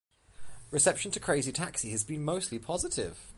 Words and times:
Reception 0.71 1.11
to 1.11 1.19
"Crazy 1.19 1.51
Taxi" 1.51 1.91
has 1.91 2.03
been 2.03 2.23
mostly 2.23 2.57
positive. 2.57 3.27